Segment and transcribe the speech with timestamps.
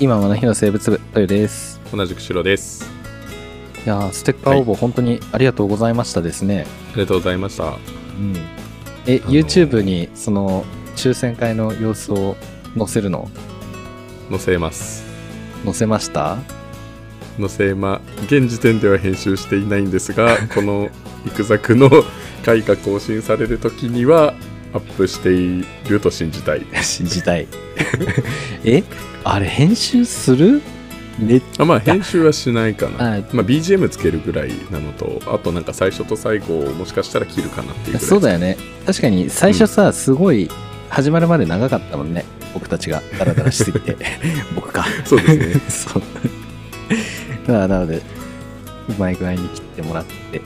[0.00, 1.80] 今はの日の生物部、トヨです。
[1.92, 2.88] 同じく白です。
[3.84, 6.66] いやーステッカー応募、本当にありがとうございましたですね。
[6.92, 7.64] ありがとうございました。
[7.64, 7.68] う
[8.20, 8.36] ん。
[9.08, 10.64] え、あの YouTube にその
[10.94, 12.36] 抽選会の様子を
[12.78, 13.28] 載せるの？
[14.30, 15.04] 載せます。
[15.64, 16.38] 載せました？
[17.40, 20.90] 載せま、現時点では編集していないんですが、この
[21.26, 21.90] イクザクの
[22.44, 24.34] 回が更新される時には
[24.72, 26.62] アップしていると信じたい。
[26.82, 27.46] 信じたい。
[28.64, 28.82] え？
[29.24, 30.62] あれ編集する？
[31.18, 33.16] めあまあ編集はしないかな。
[33.16, 37.98] あまあ BGM つけるぐらいなのと、あとなんか最初と最後をもしかしたら切るかなっていう。
[37.98, 38.56] そうだよね。
[38.86, 40.48] 確かに最初さ、すごい
[40.90, 42.24] 始まるまで長かったもんね。
[42.54, 43.96] 僕たちがダラダラしすぎて。
[44.54, 44.86] 僕か。
[45.04, 45.60] そうですね。
[45.68, 46.02] そう。
[47.48, 48.00] だからなので、う
[48.98, 50.40] まい具合に切ってもらって。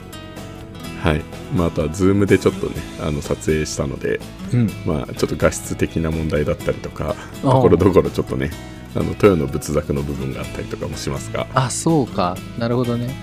[1.03, 1.21] はい。
[1.53, 4.21] まああとは Zoom でちょっとね、あの撮影したので、
[4.53, 4.69] うん。
[4.85, 8.51] まあちょっと画質的な問題だったりとか、あところどころちょっとね、
[8.95, 12.37] あの豊の仏作の部分があったりとかもしますが、あ、そうか。
[12.57, 13.13] なるほどね。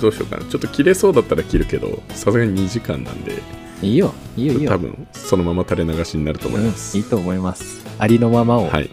[0.00, 0.44] どうしようかな。
[0.44, 3.42] ちょっと切れそうだったら切るけど、さすがに2時間なんで、
[3.82, 4.12] いいよ。
[4.36, 4.70] いいよ、いいよ。
[4.70, 6.98] 多分そのまま垂れ流しになると思います。
[6.98, 7.86] うん、いいと思います。
[7.98, 8.90] ありのままをはい。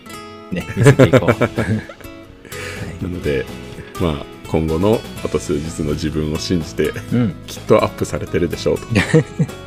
[0.54, 1.30] ね、見せていこう。
[3.04, 3.46] なので、
[4.00, 8.88] まあ今後のあと数日の自分を信じて、うん、きっとアップされてるでしょうと。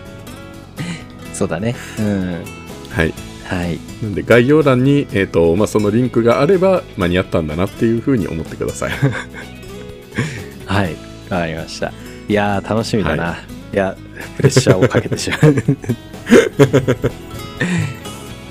[1.34, 1.74] そうだね。
[1.98, 2.44] うん。
[2.90, 3.14] はい。
[3.46, 3.78] はい。
[4.02, 8.92] なんで概要欄に、えーとまあ、そのリンクがあれば間に合ったんだなっていうふうに思ってください。
[10.66, 10.96] はい。
[11.30, 11.92] わかりました。
[12.28, 13.38] いやー、楽しみだな。
[13.72, 13.96] い、や、
[14.36, 15.54] プレッシャーをかけてしまう。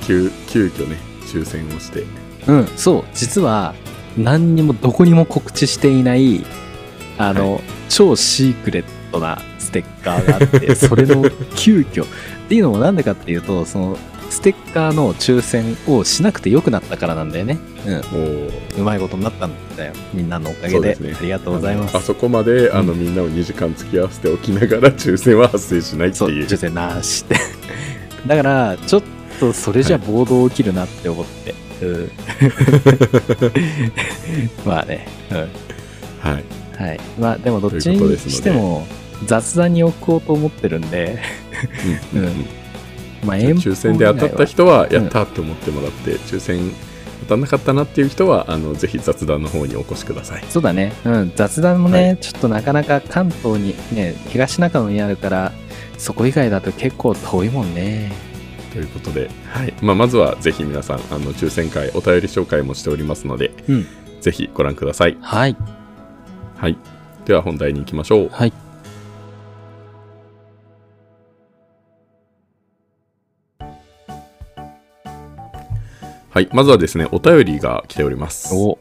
[0.05, 2.03] 急急遽ね、抽選をして。
[2.47, 3.03] うん、そう。
[3.13, 3.75] 実は、
[4.23, 6.45] 何にもどこにも告知していない、
[7.17, 12.03] あの、超シークレットなステッカーがあって、 それの急遽。
[12.03, 12.07] っ
[12.49, 13.97] ていうのもなんでかっていうと、その、
[14.29, 17.57] ステッカーの抽選をしなくてよくなったからなんだよね。
[17.85, 17.93] うん。
[17.93, 19.93] もううまいことになったんだよ。
[20.13, 20.89] みんなのおかげで。
[20.89, 21.97] ですねありがとうございます。
[21.97, 27.35] あそこまで、あのうみんなを2時間付き合わせておきながら抽選は発生しないってそう、いう抽選なしって。
[28.27, 29.03] だから、ちょっ
[29.39, 31.68] とそれじゃ暴動起きるなって思って。
[31.81, 32.11] うん、
[34.65, 35.37] まあね、うん。
[35.37, 36.43] はい
[36.77, 36.99] はい。
[37.19, 38.87] まあでもどっちにしても
[39.25, 41.19] 雑談に置こうと思ってるんで、
[42.13, 42.45] うんうん
[43.21, 46.71] 抽選で当たった人はんやったって思ってもらって、抽選
[47.23, 50.93] 当たんなかったなっていう人はあのぜひ雑談の方にお越しくださいそうだね。
[51.03, 51.31] うん。
[51.35, 55.51] 雑談もね、はちょっとなかなか関東にね、東中野にあるから、
[55.97, 58.28] そこ以外だと結構遠いもんね。
[58.71, 59.73] ということで、はい。
[59.81, 63.87] まあ、まずはぜひ皆さんあの抽選会お便り紹介もしておりますのでうん。
[64.21, 65.17] ぜひご覧ください。
[65.21, 65.55] はい。
[66.55, 66.77] はい。
[67.25, 68.29] では本題に行きましょう。
[68.29, 68.53] はい。
[76.31, 76.49] はい。
[76.53, 78.53] まずはですねお便りが来ております。
[78.53, 78.77] お、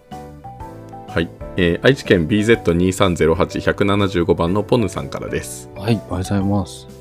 [1.08, 5.70] はい、えー愛知県 BZ2308175 番のポヌさんからです。
[5.74, 6.97] はい、ありがとうございます。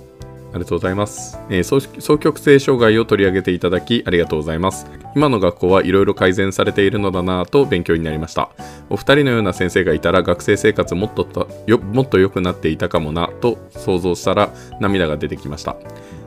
[0.57, 1.39] ありがとうございます。
[1.49, 1.67] えー
[2.01, 4.87] 双極性障害を取り上げていただきありがとうございます。
[5.15, 8.49] 今の学校はいろいろ改善されているのだなぁと勉強になりました。
[8.89, 15.75] お二人のような先生がいたら学生生活もっとよもっと良くなっていたかもなと想像したら涙が出てきました。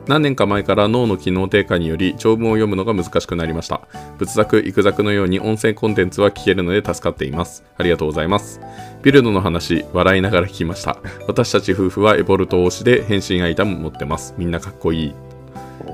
[0.07, 3.81] 何年か前から脳の機能低下により長文を読むのが難しくなりました。
[4.17, 7.63] 仏作、育作のように音声コンテンツは聞けるので助かっています。
[7.77, 8.59] ありがとうございます。
[9.03, 10.97] ビルドの話、笑いながら聞きました。
[11.27, 14.20] 私たち夫婦はエボルト推しで変身アイテム持ってます。
[14.37, 15.15] みんなかっこいい。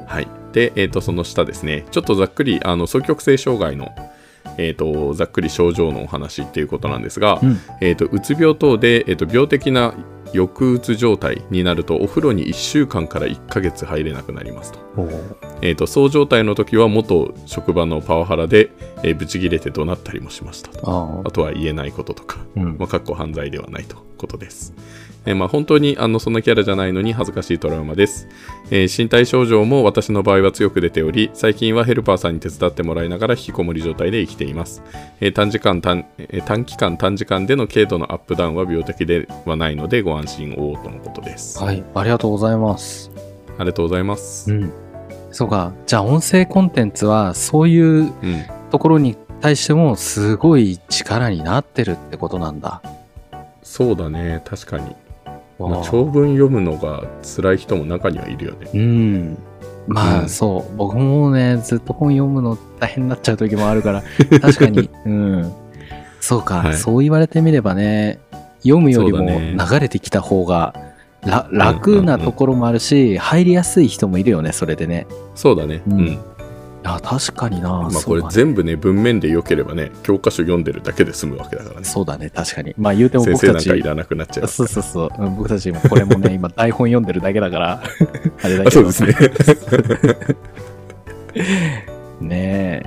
[0.05, 0.27] はい。
[0.53, 1.85] で、えっ、と、その下ですね。
[1.91, 3.89] ちょっとざっくり、あの、双極性障害の、
[4.57, 7.59] えっ、と、ざっくり症状のお話っていうことなんですが、うん。
[7.81, 9.93] えっ、と、うつ病等で、えっ、と、病的な
[10.33, 14.79] 抑うつ状態になると、お風呂に1週間から1ヶ月入れなくなりますと。
[14.97, 15.09] お
[15.61, 18.71] えっ、と、そう状態の時は元職場のパワハラで、
[19.03, 21.21] えーブチギレて怒鳴ったりもしましたと。
[21.23, 22.85] ああとは言えないこととか、あ、うんま。
[22.85, 24.73] あ、かっこ犯罪ではないということです。
[25.27, 28.29] えーまあ、本当にあのそのキャラじゃないのに恥ずかしいトラウマです、
[28.71, 34.81] えー身体症状も私の場合は強く出ており、最近はヘルパーさんに手伝ってもらいながら引きこもり状態で生きています。
[35.19, 41.61] えー短時間短えー短期間短時間での軽度のアップダウンは病的ではないのでご安心をとのことです。
[41.61, 43.11] はい、ありがとうございます。
[43.57, 44.49] ありがとうございます。
[44.51, 44.71] ん。
[45.31, 45.73] そうか。
[45.85, 48.11] じゃあ音声コンテンツはそういううん、
[48.71, 52.81] ところに対してもすごい力になってるってことなんだ。
[53.61, 54.95] そうだね、確かに。
[55.59, 58.69] まあ、長文読むのが辛い人も中にはいるよね。
[58.73, 59.37] うん。
[59.87, 60.75] まあ、うんそう。
[60.75, 64.03] 僕もね、ずっと本読むの大変になっちゃう時もあるから、
[64.41, 64.89] 確かに。
[65.05, 65.53] うん。
[66.19, 68.19] そうか、はいそう言われてみればね、
[68.61, 70.73] 読むよりも流れてきた方が、
[71.21, 75.07] ら楽なところもあるし、入りやすい人もいるよね、それでね。
[75.35, 75.81] そうだね。
[75.87, 76.19] ううん
[76.87, 76.95] ん。
[76.95, 87.83] あ確かにな、まあこれ全部ね文面で良ければね教科書読んでるだけで済むわけだからねそうだね確かにまあ言うても先僕たち生なんかいらなくなっちゃいますそうそうそううん僕たちもこれもね今台本読んでるだけだから
[88.43, 89.13] あれだけそうですね
[92.21, 92.83] ね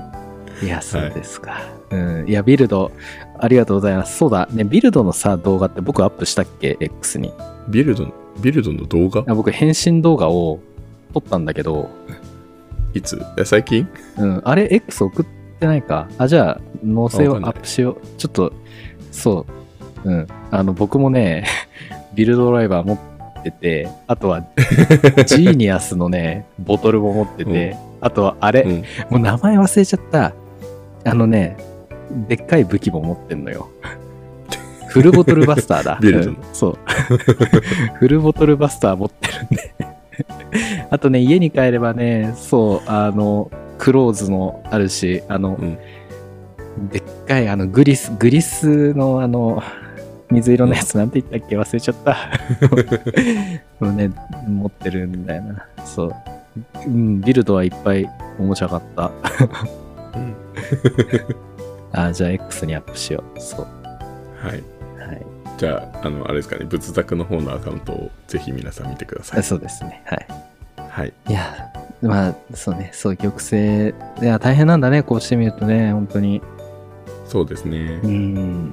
[0.63, 0.67] え。
[0.67, 1.61] いや、そうですか。
[1.91, 2.29] うん。
[2.29, 2.93] いや、ビルド、
[3.39, 4.19] ありがとうございます。
[4.19, 7.33] そうだ、ね、ビルドのさ、動画って僕アップしたっけ ?X に。
[7.69, 9.25] ビルドビルドの動画？
[9.27, 10.61] あ僕、変身動画を
[11.15, 11.91] 撮ったんだけど、
[12.95, 13.21] いつ？
[13.39, 13.89] え最近？
[14.19, 14.43] うん。
[14.45, 15.27] あれ、X 送っ
[15.59, 16.09] てないか？
[16.19, 18.07] あ、じゃあ、載せよう、あわかんないアップしよう。
[18.19, 18.53] ちょっと、
[19.13, 19.47] そ
[20.05, 20.11] う。
[20.11, 20.27] うん。
[20.51, 21.45] あの、僕もね、
[22.15, 24.43] ビルドドライバー持ってて、あとは、
[25.27, 28.77] ジーニアスのね、ボトルも持ってて、あとは、あれ、うん
[29.11, 30.33] もう名前忘れちゃった。
[31.05, 31.57] あのね、
[32.29, 33.69] でっかい武器も持ってんのよ。
[34.89, 35.99] フルボトルバスターだ。
[36.03, 36.79] ビルドのうんそう。
[37.99, 39.90] フルボトルバスター持ってるんで。
[40.91, 45.79] あとね、家に帰ればね、そう、あの、クローズのあるし、あの、うん
[46.93, 49.63] でっかいあのグリス、グリスのあの、
[50.31, 51.59] 水色のやつなんて言ったっけ？
[51.59, 52.17] 忘れちゃった。
[53.85, 54.11] もうね、
[54.49, 55.67] 持ってるんだよな。
[55.85, 56.15] そう。
[56.87, 58.09] うん、ビルドはいっぱい
[58.39, 59.11] おもちゃ買った。
[60.15, 60.35] うん
[61.93, 63.41] あ、じゃあ X にアップしよう。
[63.41, 63.67] そう。
[64.41, 64.63] はいはい。
[65.61, 70.03] じゃああのあれですかね仏作の方のアカウントをぜひ皆さん見てくださいそうですね。
[70.07, 70.27] はい。
[70.89, 71.71] はいいや、
[72.01, 73.91] まあ、そうね、そう、玉星。
[73.91, 73.93] い
[74.23, 76.41] や、大変なんだね、こうしてみるとね、本当に。
[77.27, 78.73] そうですねうん。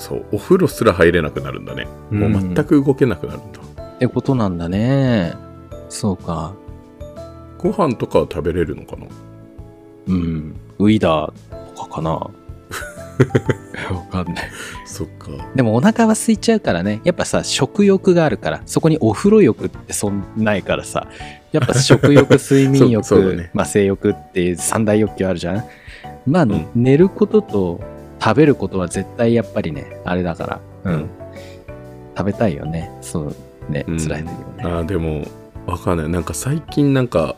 [0.00, 5.34] そうお風呂すら入れなくなるんだねもう全く動けなくなるんだってことなんだね。
[5.88, 6.52] そうか。
[7.58, 9.06] ご飯とかは食べれるのかな？
[10.08, 10.56] うん。
[10.80, 12.28] ウィダーとかかな。
[13.90, 14.44] わかんない。
[14.86, 17.00] そっかでもお腹は空いちゃうからね。
[17.04, 21.06] やっぱさ、食欲があるから、そこにお風呂欲ってそんないからさ。
[21.52, 25.64] やっぱ食欲、睡眠欲、 ねまあ性欲っていう三大欲求あるじゃん。
[26.26, 27.80] まあ、ん寝ることと
[28.22, 30.92] 食べることは絶対やっぱりね、あれだから。
[30.92, 31.10] うん。
[32.16, 32.90] 食べたいよね。
[33.00, 33.34] そう
[33.68, 34.64] ね、うん辛い時もね。
[34.64, 35.24] あーでも
[35.66, 37.36] わかんないなんか最近なんか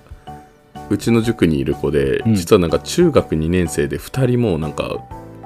[0.91, 4.97] うちの塾にいる子で、うん実はなんか中学2年生で2人もなんか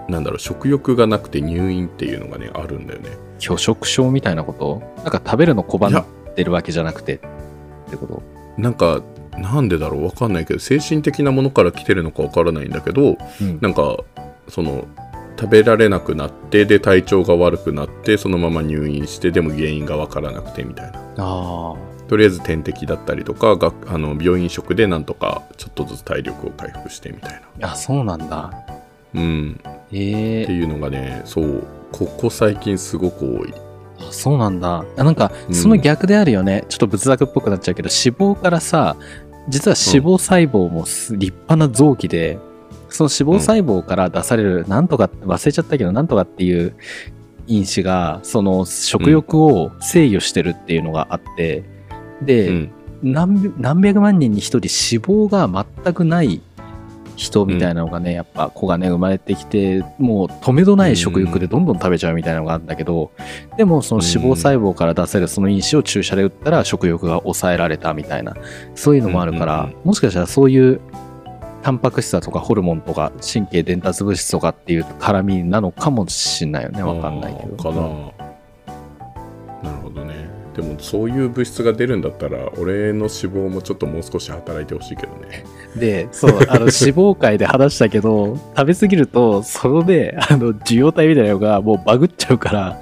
[0.09, 3.11] なんだろう食欲がなくて入院っていうのがねあるんだよね。
[3.39, 4.83] 拒食症みたいなこと？
[5.03, 7.17] なんか食べるの拒んでるわけじゃなくて。
[7.17, 8.23] ってこと？
[8.57, 9.03] なんか
[9.33, 10.05] なんでだろう？
[10.07, 13.59] わかんないけど精神的なものから来てるのかわからないんだけどうん。
[13.61, 13.99] なんか
[14.49, 14.87] その
[15.39, 20.99] 食べられなくなってで体調が悪くなってそのまま入院してでも原因がわからなくてみたいな。
[21.19, 21.77] あ
[22.09, 27.69] とりあえず点滴だったりとかがあの病院食でなんとかちょっとずつ体力を回復してみたいな。
[27.69, 27.73] あ。
[27.73, 28.51] あ、そうなんだ。
[29.15, 29.61] うん
[29.93, 33.55] ええっていうのがねそうここ最近すごく多い。
[34.01, 34.85] あそうなんだ。
[34.97, 35.55] あなんか、うん。
[35.55, 36.65] その逆であるよね。
[36.69, 38.97] ちょっと仏作っぽくなっちゃうけど、脂肪からさ、
[39.49, 42.39] 実は脂肪細胞もす立派な臓器で、
[42.91, 46.75] その脂肪細胞から出される、なんとか、忘れちゃったけど、なんとかっていう
[47.47, 51.65] 因子が、その食欲を制御してるっていうのがあって、
[52.23, 52.71] で、うん。
[53.01, 56.43] 何何百万人に一人脂肪が全くない
[57.19, 63.11] 人みたいなのがね、やっぱ子がね生まれてきてもう止めどない食欲でどんどん食べちゃうみたいなのがあるんだけど、
[63.57, 68.37] でもその脂肪細胞から出せるその因子を注射で打ったら食欲が抑えられたみたいな
[68.77, 70.81] そういうのもあるから、もしかしたらそういう
[71.63, 76.85] タンパク質だとかホルモンとか神経伝達物質とかっていう絡みなのかもしんないよね。
[76.85, 77.57] わかんないけど。
[77.57, 77.81] かな、
[79.71, 85.45] なるほどねでもそういう物質が出るんだったら俺の脂肪もちょっともう少し働いてほしいけどね
[85.77, 92.81] で、そう、あの、 脂肪界で話したけど、食べ過ぎると、そのね、あの、受容体みたいなのがもうバグっちゃうから、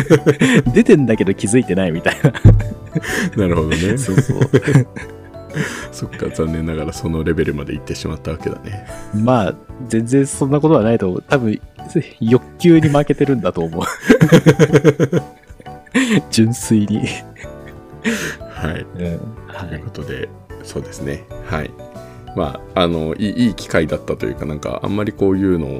[0.74, 2.32] 出てんだけど気づいてないみたいな。
[3.42, 4.40] なるほどねそうそう。
[5.90, 9.54] そっか残念ながらそのレベルまで行ってしまったわけだねまあ、
[9.88, 11.24] 全然そんなことはないと思う。
[11.26, 11.58] 多分、
[12.20, 13.82] 欲求に負けてるんだと思う。
[16.30, 17.06] 純粋に。
[18.50, 19.20] はいうん。
[19.46, 19.82] はというい。
[19.82, 20.28] ことで
[20.64, 21.70] そうですねはい
[22.36, 25.70] まああのいいいい機会だったというかなんかあんまりこういうのを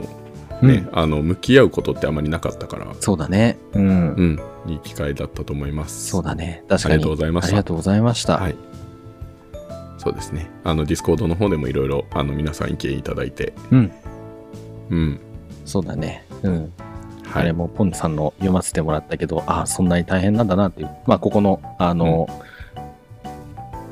[0.61, 3.59] ね、うんあの向き合うことってあまりなかったからそうだね。
[3.75, 3.89] うん。
[3.89, 3.91] う
[4.23, 6.65] んいい機会だったと思いますそうだね。
[6.69, 6.95] 確かに。
[6.95, 8.39] ありがとうございましたありがとうございました。
[8.39, 8.57] はい
[9.99, 13.93] そうですねあのディスコードの方でもいろいろあの皆さん意見いただいてうん。
[14.91, 15.21] うん
[15.65, 16.25] そうだね。
[16.43, 16.73] うん。
[17.29, 20.91] はいあれもポンさんの読ませてもらったけど、ああ、そんなに大変なんだなっていう。
[21.07, 22.29] まあ、ここの、あの、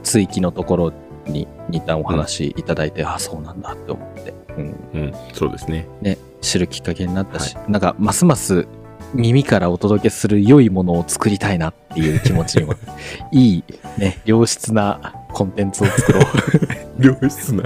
[0.02, 0.92] 追記のところ
[1.26, 4.64] に似たお話いただいて、ああ、そうなんだって思って、うん。
[4.94, 8.66] うん、そうですねね、知るきっかけになったし、なんか、ますます
[9.14, 12.74] 耳からお届けする良いものを作りたいなっていう気持ちにも、
[13.32, 13.64] いい、
[13.98, 16.24] ね、良質なコンテンツを作ろう。
[17.22, 17.64] 良質な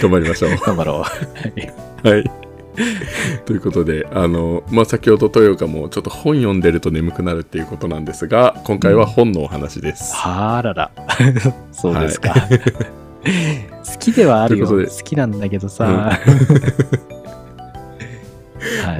[0.00, 0.50] 頑張りましょう。
[0.58, 1.02] 頑張ろう。
[1.02, 1.08] は
[1.56, 2.41] いはい。
[3.44, 10.14] ということで、あの、まあ、先ほど豊岡もちょっと本読んでると眠くなるっていうことなんですが、今回は本のお話です。
[10.14, 10.90] はらら。
[11.72, 12.34] そうですか。
[13.24, 14.66] 好きではあるよ。
[14.66, 15.84] 好きなんだけどさ。
[15.84, 16.20] はい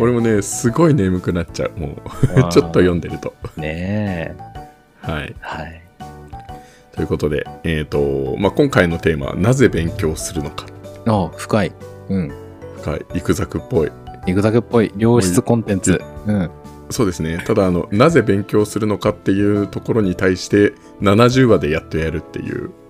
[0.00, 1.78] 俺もね、すごい眠くなっちゃう。
[1.78, 1.90] もう、
[2.36, 3.34] あーちょっと読んでると。
[3.56, 4.36] ねえ。
[5.00, 5.34] はい。
[5.40, 5.82] はい。
[6.92, 10.66] ということで、えっ、と、まあ、今回のテーマは、なぜ勉強するのか。
[11.06, 11.72] あ深い。
[12.08, 12.41] うん。
[12.82, 13.92] 深い、イクザクっぽい。
[14.26, 16.00] イグザグっぽい良質コンテンツ。
[16.26, 16.50] うん。
[16.90, 17.42] そうですね。
[17.46, 22.70] ただ、あの、なぜ勉強するのかっていうところに対して、70話でやっとやるっていう。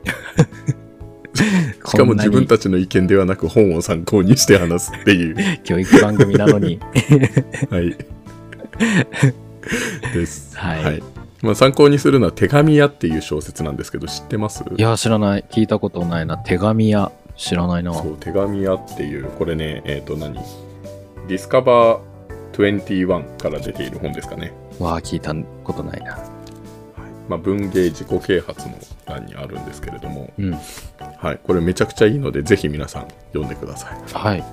[1.84, 5.36] しかも自分たちの意見ではなく本を参考にして話すっていう。
[5.64, 6.78] 教育番組なのに。
[7.70, 7.96] はい。
[10.14, 10.56] です。
[10.56, 11.02] はい
[11.42, 14.62] まあ、参考にするのは手紙屋っていう小説なんですけど、知ってます？
[14.76, 15.44] いや、知らない。
[15.50, 16.38] 聞いたことないな。
[16.38, 17.10] 手紙屋。
[17.36, 17.94] 知らないな。
[17.94, 20.34] そう、手紙屋っていう、これね、えっ、と何？
[21.28, 22.12] ディスカバー
[22.52, 24.52] 21から出ている本ですかね。
[24.78, 25.34] わあ、聞いた
[25.64, 26.18] ことないな。
[27.28, 28.74] まあ、文芸自己啓発の
[29.06, 30.52] 欄にあるんですけれども、うん。
[31.18, 34.12] はい、これめちゃくちゃいいので、ぜひ皆さん読んでください。
[34.12, 34.44] はい。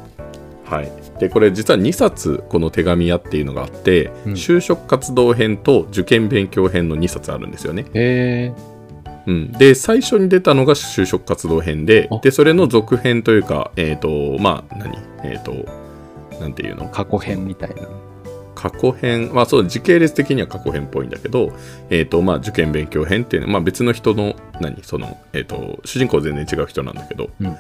[0.70, 7.86] はい、でこれ実は2冊この手紙屋っていうのがあって、うん就職活動編と受験勉強編の2冊あるんですよね。
[9.28, 14.98] うん、で最初に出たのが就職活動編であでそれの続編というかえっ、とまあ何？
[15.24, 15.66] えっ、と
[16.40, 16.90] なんていうの？
[16.90, 17.88] 過去編みたいな。
[18.56, 21.54] 過去編まあそう時系列的には過去編っぽいんだけど
[21.90, 24.84] えっ、とまあ受験勉強編っていうのは、まあ、別の人の何？
[24.84, 27.58] そのえっ、と主人公全然違う人なんだけど、うん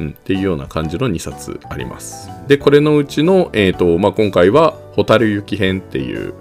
[0.00, 2.28] うん、っていうような感じの2冊あります。
[2.48, 6.34] で、これのうちの、えっ、と、まあ、今回は、蛍雪編っていう、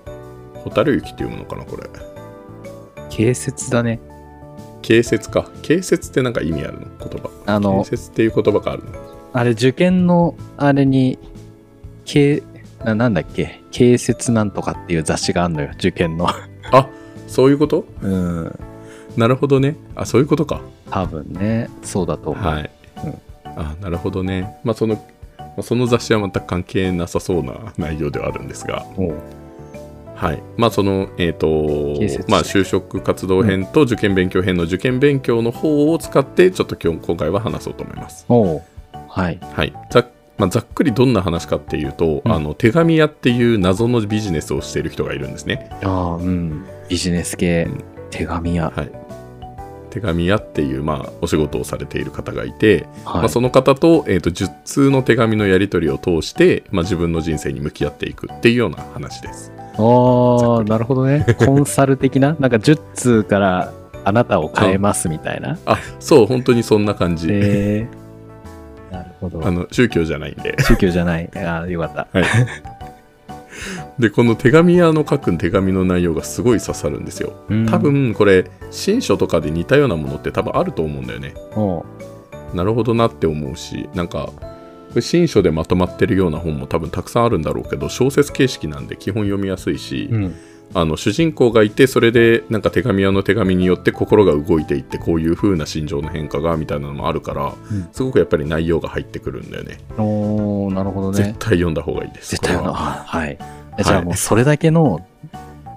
[0.64, 1.88] 蛍雪っていうものかな、これ。
[3.16, 4.00] 軽説だね。
[4.84, 5.50] 形説か。
[5.64, 6.88] 形説ってなんか意味あるの？
[7.00, 7.32] 言葉。
[7.48, 8.92] あの形、説っていう言葉があるの？
[9.34, 11.18] あれ、受験の、あれに、
[12.06, 12.44] 軽、
[12.86, 13.62] ななんだっけ？
[13.76, 15.72] 軽説なんとかっていう雑誌があるのよ。
[15.74, 16.28] 受験の。
[16.72, 16.88] あ、
[17.28, 17.86] そういうこと？
[18.02, 18.60] うん。
[19.18, 19.76] なるほどね。
[19.96, 20.62] あ、そういうことか。
[20.92, 21.70] 多分ね。
[21.82, 22.46] そうだと思う。
[22.46, 22.70] はい。
[23.04, 23.22] うん
[23.56, 24.58] あ、なるほどね。
[24.64, 24.96] まあ、その、
[25.38, 28.84] まあその雑誌は全く関係なさそうな内容ではあるんですが、
[30.24, 30.44] はい。
[30.58, 38.26] まあ、その、えっ、と形説、まあ、就職活動編と受験勉強編の受験勉強の方を使って、ちょっと今日、今回は話そうと思います。
[38.30, 39.40] はい。
[39.42, 39.74] はい。
[39.92, 45.70] ざっまあ、ざっくりどんな話かっていうと、うんあの手紙屋っていう謎のビジネスをしている人がいるんですね。
[45.84, 46.66] ああ、うん。
[46.90, 47.68] ビジネス系、
[48.10, 48.72] 手紙屋。
[48.76, 48.92] はい。
[49.90, 53.22] 手紙屋っていう、まあ、お仕事をされている方がいて、はい。
[53.22, 59.52] まあ、その方と,、えー、と10通の手紙のやり取りを通して、まあ、自分の人生に向き合っていくっていうような話です。
[59.78, 61.26] ああ、なるほどね。
[61.46, 62.36] コンサル的な？
[62.40, 63.72] なんか10通から
[64.04, 65.58] あなたを変えますみたいな？
[65.66, 69.46] あそう本当にそんな感じ、えー、なるほど。
[69.46, 71.30] あの宗教じゃないんで宗教じゃない。
[71.36, 72.08] ああ、よかった。
[74.00, 77.78] でこの手紙屋の書く手紙の内容がすごい刺さるんですようん多。
[77.78, 81.34] 分これ新書とかで似たようなものって多分あると思うんだよね
[82.54, 84.30] なるほどなって思うしなんか
[85.02, 90.36] 新書でまとまってるような本も多分たくさんあるんだろうけど小説形式なんで基本読みやすいし、うん。
[90.76, 101.36] あの主人公がいてそれでなんか手紙屋の手紙によって心が動いていってこういう風な心情の変化がみたいなのもあるから、うんすごくやっぱり内容が入ってくるんだよねおーなるほど絶ね。
[101.38, 103.38] 対読んだ方がいいです絶対ははい。
[103.84, 105.06] じゃあもうそれだけの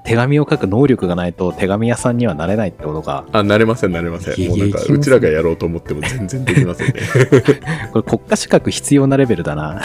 [0.07, 3.25] 手紙を書く能力がないと手紙屋さんにはなれないってことか。
[3.33, 7.03] あ慣れません慣れませんもうなんかうちらがやろうと思っても全然できませんね
[7.93, 9.83] これ国家資格必要なレベルだな。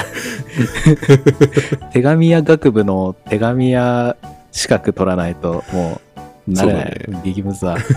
[1.91, 4.15] 手紙屋学部の手紙屋
[4.51, 5.99] 資格取らないとも
[6.47, 7.01] うなれない。
[7.05, 7.77] そうだ激ムズだ。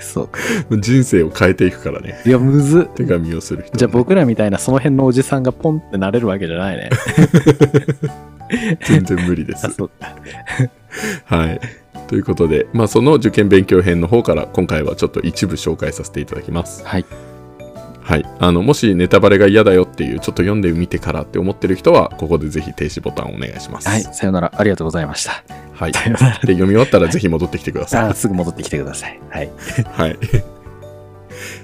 [0.00, 0.40] そうか。
[0.70, 2.84] 人生を変えていくからねいや、むずっ。
[2.94, 6.90] 手紙をする人はね、じゃあ僕らみたいなその辺のおじさんがポンってなれるわけじゃないね。
[8.84, 9.66] 全然無理です。
[11.24, 11.60] はい
[12.08, 17.04] ということで、まあ、その受験勉強編の方から今回はちょっと一部紹介させていただきますはい。
[18.02, 23.88] はい、あのもしネタバレが嫌だよっていうちょっと読んでみてからって思ってる人はここでぜひ停止ボタンをお願いします。
[23.88, 24.02] はい。
[24.02, 24.52] さよなら。
[24.54, 25.42] ありがとうございました。
[25.72, 26.34] はい、でさよなら。
[26.34, 28.04] 読み終わったらぜひ戻ってきてください。
[28.12, 29.18] あすぐ戻ってきてください。
[29.30, 29.50] はい。
[29.90, 30.18] はい、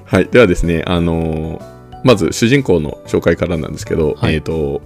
[0.06, 4.80] はい、ではですね、あのーまず主人公の紹介からなんですけど、はいえー、と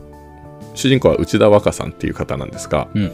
[0.75, 3.13] 主人公は内田若さんっていう方なんですが、うん。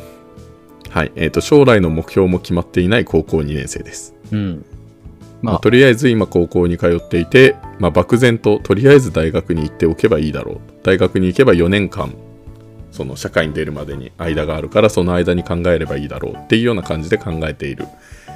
[0.91, 1.13] はい。
[1.15, 4.15] えー、と将来の目標も決まっていない高校2年生です。
[4.33, 4.65] うん。
[5.43, 10.61] まあ、まあ、とりあえず今高校に通っていて、まあ、漠然ととりあえず大学に行っておけばいいだろう。
[10.83, 12.15] 大学に行けば4年間
[12.91, 17.87] その社会に出るまでに間があるからその間に考えればいいだろうっていうような感じで考えている、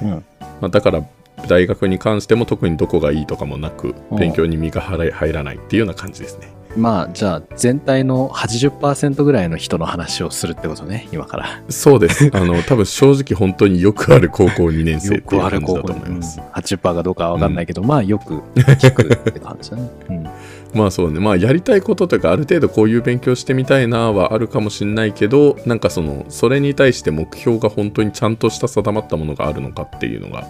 [0.01, 0.09] うん。
[0.09, 0.23] ま
[0.61, 1.03] あ、だから
[1.47, 4.17] 大学に関しても特にどこがいいとかもなくうん。
[4.17, 11.61] 勉強に身が入入らないっていうような感じですねまあ、じゃあ、全体の80%ぐらいの人の話をするってことね、今から。
[11.69, 12.29] そうです。
[12.33, 19.89] あの多分正直本当によくある高校2年生よっていうくある感じだと思います、80%かどうかは分かんないけど、まあ、よく聞くって感じだね。
[20.09, 20.27] うん。
[20.73, 21.19] まあそうね。
[21.21, 30.45] まあやりたいことというかある程度こういう勉強してみたいなはあるかもしれないけどなんかそのそれに対して目標が本当にちゃんとした定まったものがあるのかっていうのが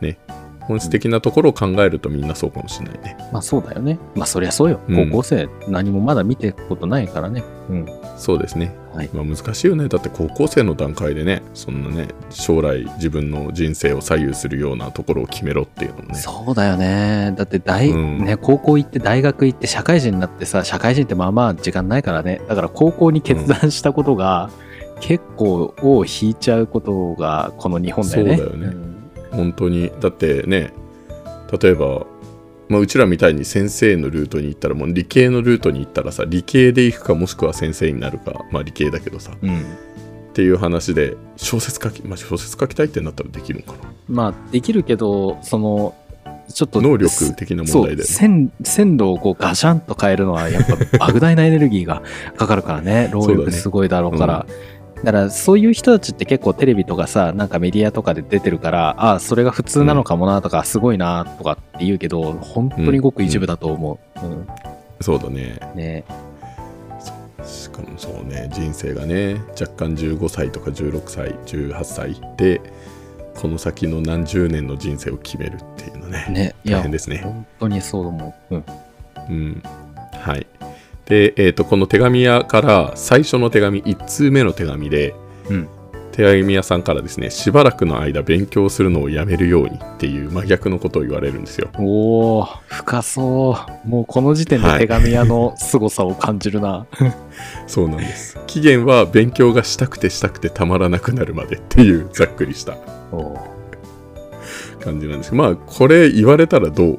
[0.00, 0.18] ね
[0.66, 3.98] 本質的なところを考えるとみんなそうかもしれないねまあそうだよね。
[4.14, 4.80] まあそりゃそうよ。
[4.88, 7.44] うん高校生、何もまだ見ていくことないからね。
[7.68, 7.86] うん。
[8.16, 17.34] そうですね、はいまあ、難しいよねだって高校生の段階でねそんなね将来自分の人生を左右するようなところを決めろっていうのもねそうだよね。
[17.36, 22.40] だって大、うんね、高校行って大学行って社会人になってさ、社会人ってまあまあ時間ないからね。
[22.48, 24.50] だから高校に決断したことが、
[25.00, 28.36] 結構尾を引いちゃうことがこの日本だよね。
[28.36, 28.85] そうだよねん
[29.30, 29.90] 本当に。
[30.00, 30.72] だってね
[31.60, 32.06] 例えば、
[32.68, 39.64] まあ、うちらみたいに先生のルートに行ったらもう理系のルートに行ったらさ理系で行くかもしくは先生になるかまあ理系だけどさっうん。
[40.36, 45.94] ていう話で小説書き、まあ、小説書きたいってなったらできるのかまあできるけど、その、
[46.52, 50.74] ちょっとな能力的な問題で線線路をこうガシャンと変えるのはやっぱ
[51.08, 52.02] 莫大なエネルギーが
[52.36, 53.10] かかるからね。
[53.12, 54.46] 労力すごいだろうから
[55.04, 64.46] だからそういう人たちって結構テレビとかさなんかメディアとかで出てるからああそれが普通なのかもなとか、すごいなとかって言うけど本当にごく一部だと思う、うん。
[65.00, 65.58] そうだね。
[65.74, 66.04] ね。
[67.44, 72.60] しかもそうね人生がね若干15歳とか16歳18歳で
[73.36, 76.26] この先の何十年の人生を決めるっていうのね。
[76.30, 76.54] ね。
[76.64, 77.18] いや大変ですね。
[77.18, 78.64] 本当にそう思う、うん、
[79.28, 79.62] うん、
[80.12, 80.46] はい。
[81.06, 85.14] で、えー、とこの手紙屋から最初の手紙1通目の手紙で、
[85.48, 85.68] うん
[86.12, 91.68] 手紙屋さんからですねしばらくの間勉強するのをやめるようにっていう真逆のことを言われるんですよ。
[91.78, 96.86] おお深そうもうこの時点で手紙屋の凄さを感じるな、
[97.68, 98.38] そうなんです。
[98.46, 102.78] 期限は勉強がしたくてしたくてたまらなくなるまでっていうざっくりした
[104.82, 106.98] 感じなんですけどまあこれ言われたらどう？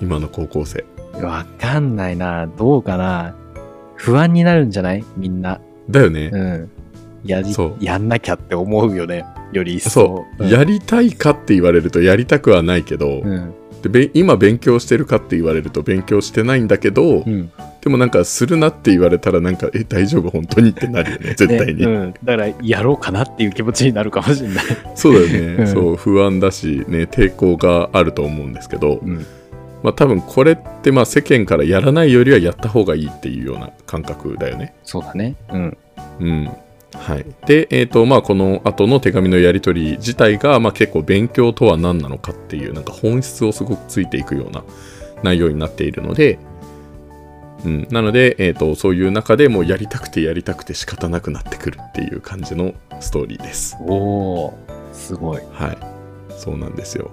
[0.00, 0.84] 今の高校生。
[1.20, 2.46] わかんないな。
[2.46, 3.34] どうかな。
[4.02, 5.04] 不安になるんじゃない？
[5.16, 5.60] みんな。
[5.88, 6.30] だよね。
[6.32, 6.70] うん。
[7.24, 9.24] やりやんなきゃって思うよね。
[9.52, 9.90] より一層。
[9.90, 13.54] そう、んやりたいかって言われるとやりたくはないけど、うん。
[13.80, 17.52] でべ今勉強してるかって言われると勉強してないんだけど、うん。
[17.80, 22.14] でもなんかするなって言われたらなんかえ大丈夫本当にってなるよね絶対に、ねうん。
[22.24, 24.64] だから、やろうかなっていう気持ちになるかもしれない。
[24.96, 29.24] そうだよね、うんそう不安だしね抵抗があると思うんですけど、うん。
[29.82, 35.36] まあ多分これってまあ世間からやらないよりはやった方がいいっていうような感覚だよねそうだね。
[35.50, 35.78] うん。
[36.20, 36.50] うん
[36.94, 44.62] はい、で、えーとまあ、この後の手紙のやり取り自体が、まあ、結構勉強とは何なのかっていうなんか本質をすごくついていくような
[45.22, 46.38] 内容になっているので、
[47.64, 53.76] うん、なので、えー、とそういう中でもうやりたくてやりたくて仕方なくなってくるっていう感じのストーリーです。
[53.80, 53.94] お
[54.46, 54.58] お
[54.92, 55.42] すごい。
[55.52, 55.78] はい、
[56.36, 57.10] そうなんですよ。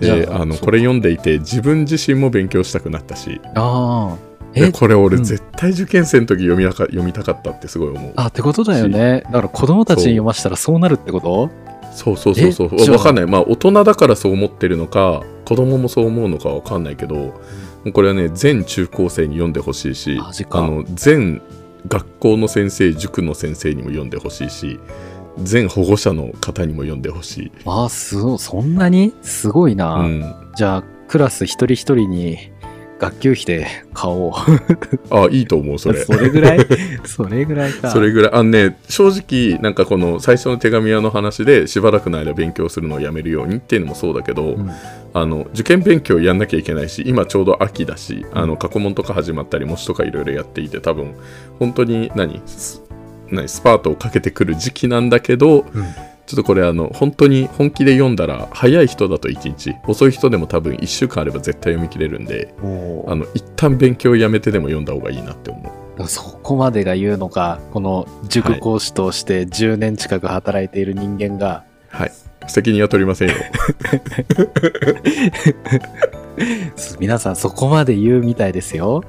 [0.00, 3.40] であのこれ読んでいて自分自身も勉強したくなったし。
[3.54, 4.16] ああ。
[4.54, 4.66] え？
[4.66, 5.24] でこれ俺うん。
[5.24, 8.12] 絶対受験生の時読みなか読みたかったってすごい思う。
[8.16, 9.22] あ、ってことだよね。
[9.26, 11.50] だから子供たちに読ませたらそうなるってこと？
[11.92, 12.78] そうそうそうそうえ？
[12.78, 12.96] じゃあ。
[12.96, 13.26] わかんない。
[13.26, 17.40] まあ大人だからそう思ってるのか子供もそう思うのかわかんないけど、
[17.92, 20.62] これはね全中高生に読んでほしいしマジか。
[20.62, 21.42] の全
[21.88, 24.78] 学校の先生塾の先生にも読んでほしいし
[25.38, 28.38] 全保護者の方にも読んでほしい、ああ、すごい。
[28.38, 29.12] そんなに？
[29.22, 29.94] すごいな。
[29.94, 32.38] うん、じゃあ、クラス一人一人に
[32.98, 34.32] 学級費で買おう。
[35.10, 36.66] あいいと思うそれそれぐらい？
[37.04, 37.90] それぐらいか。
[37.90, 44.70] それぐらいあのね正直なんかこの最初の手紙屋の話でしばらくの間勉強するのをやめるようにっていうのもそうだけど、うん
[45.12, 51.14] あの受験勉強やんなきゃいけないし今ちょうど秋だしあの過去問とか始まったり模試とかいろいろやっていて多分
[51.58, 52.40] 本当に何？
[53.46, 55.86] スパートをかけてくる時期なんだけどうん。
[56.26, 62.54] ちょっとこれあの本当に本気で読んだら早い人だと1日遅い人でも多分1週間あれば絶対読み切れるんで
[63.08, 65.80] あの一旦勉強やめてでも読んだ方がいいなって思う。
[66.08, 72.12] そこまでが言うのか、この塾講師として10年近く働いている人間が、はい。
[72.46, 73.34] 責任は取りませんよ。
[76.98, 79.04] 皆さんそこまで言うみたいですよ。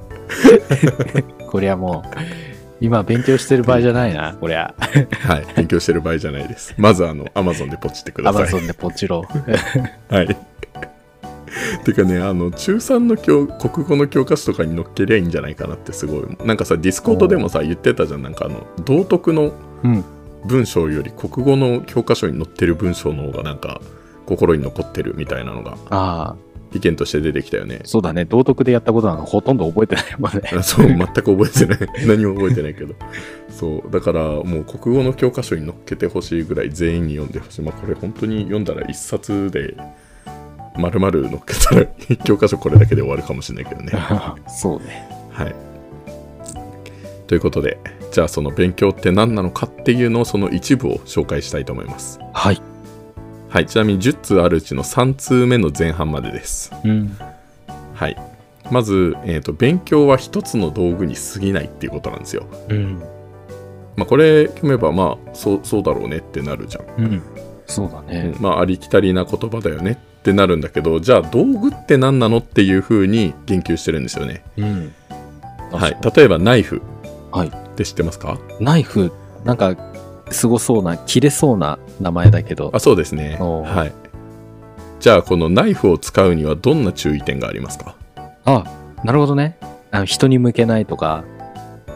[1.49, 2.50] こりゃもう、
[2.81, 4.73] 今勉強してる場合じゃないな、 こりゃ。
[4.77, 9.23] はい勉強してる場合じゃないですまずあの Amazon でポチってくださいアマゾンでポチろ
[10.09, 10.13] う。
[10.13, 10.37] はい。
[11.83, 16.37] てかね、あの、中3の教国語の教科書とかに載っけりゃいいんじゃないかなってすごい。
[16.45, 18.23] なんかさ、ディスコードでもさ、言ってたじゃん。
[18.23, 20.03] なんかあの、道徳のうん。
[20.45, 23.79] 文章より国語の教科書に載ってる文章の方がなんか、
[24.25, 26.35] 心に残ってるみたいなのがああ、
[26.73, 27.81] 意見として出てきたよね。
[27.83, 28.25] そうだね。
[28.25, 30.49] 道徳でやったことなんかほとんど覚えてないもんね。
[30.53, 31.79] あ そう、全く覚えてない。
[32.07, 32.95] 何も覚えてないけど。
[33.49, 37.61] そう、だからもう国語の教科書に載っけてほしいぐらい全員に読んでほしい。
[37.61, 39.75] まあこれ本当に読んだら一冊で
[40.77, 41.85] 丸々載っけたら
[42.23, 43.91] 教科書これだけで終わるかもしれないけどね。
[44.47, 45.07] そうね。
[45.31, 45.55] はい。
[47.27, 47.77] ということで、
[48.11, 52.19] じゃあその勉強って何なのかっていうのをその一部を紹介したいと思います。
[52.33, 52.61] はい。
[53.51, 56.71] はい、ちなみに10通あるうちの3通目の前半までです。
[56.85, 57.17] うん。
[57.93, 58.15] はい。
[58.71, 62.45] まず、えーと、勉強は一つの道具に過ぎないっていうことなんですよ。
[62.69, 63.03] うん。
[63.97, 66.85] まあ、これ読めば、まあそう、そうだろうねってなるじゃん。
[66.97, 67.21] うん。
[67.65, 68.33] そうだね。
[68.39, 74.45] まあ、ありきたりな言葉だよねってなるんだけど、じゃあ道具って何なのっていうふうに言及してるんですよね。
[74.55, 74.93] うん。
[75.73, 75.97] はい。
[76.15, 76.81] 例えばナイフ
[77.33, 77.49] はい。
[77.49, 78.39] って知ってますか？
[78.61, 79.11] ナイフ、
[79.43, 79.75] なんか、
[80.29, 83.37] すごそうな、切れそうな名前だけどあ、、そうですね。
[83.39, 83.91] はい。
[84.99, 87.95] じゃあ、このナイフを使うにはどんな注意点がありますか？
[88.45, 88.63] あ、
[89.03, 89.57] なるほどね。
[89.91, 91.23] あの人に向けないとか、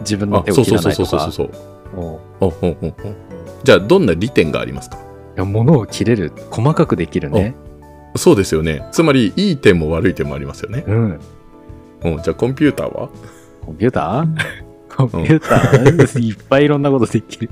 [0.01, 1.31] 自分のあ手、をそうそうそう切らないとか。
[1.31, 2.01] そうそうそう。
[2.01, 3.15] おうおほんほんほん
[3.63, 4.97] じゃあ、どんな利点がありますか？
[4.97, 4.99] い
[5.37, 6.31] や物を切れる。
[6.49, 7.55] 細かくできるね。
[8.15, 8.87] そうですよね。
[8.91, 10.83] つまり、いい点も悪い点もありますよね。
[10.87, 11.19] うん。
[12.03, 13.09] うん、じゃあ、コンピューターは？
[13.65, 14.27] コンピューター？
[14.95, 17.49] コンピューター、 いっぱいいろんなことできる。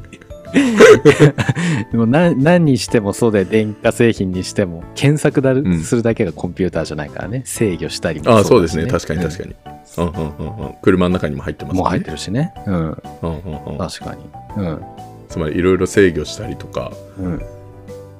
[1.91, 8.85] でもな何にしてもそうで電化製品にしても検索だ、んするだけがコンピューターじゃないからね制御したりもああ、そうですね。
[8.87, 9.55] 確かに確かに。
[9.97, 10.73] うんうんうんうん。
[10.81, 11.79] 車の中にも入ってますね。
[11.81, 14.23] もう入ってるしねうんうんうんうん確かに
[14.57, 14.85] うん
[15.29, 17.41] つまり、いろいろ制御したりとか、うん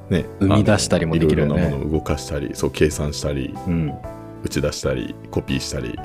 [0.10, 0.26] ね。
[0.40, 3.94] 生み出したりもできるよねいろいろなものを動かしたり、そう、計算したり、うん
[4.44, 5.98] 打ち出したり、コピーしたり、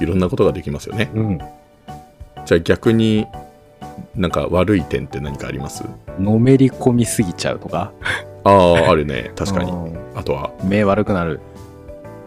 [0.00, 1.10] いろんなことができますよね。
[1.14, 1.38] うん
[2.46, 3.26] じゃあ、逆に、
[4.14, 5.84] なんか悪い点って何かあります？
[6.18, 7.92] のめり込みすぎちゃうとか？
[8.44, 8.50] あ
[8.86, 9.32] あ、あるね。
[9.36, 9.70] 確かに。
[9.70, 9.96] うん。
[10.14, 11.40] あとは、目悪くなる、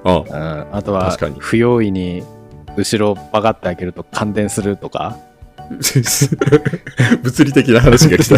[0.03, 0.17] あ。
[0.19, 1.35] うん、あとは確かに。
[1.39, 2.23] 不用意に
[2.77, 5.17] 後ろバカって開けると感電するとか？
[7.23, 8.35] 物理的な話が来た。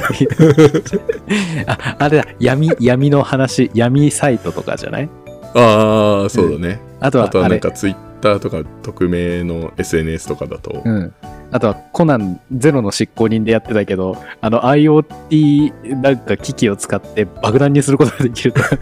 [1.68, 2.26] ああれだ。
[2.40, 5.10] 闇闇の話闇サイトとかじゃない？
[5.54, 6.80] ああ、そうだね。
[7.00, 11.14] あとはあとはなんかツイッターとか匿名の SNS とかだと、うん。
[11.50, 18.70] あとは、コナンゼロの執行人でやってたけど、あの、IoT なんか機器を使って爆弾にすることができるとか。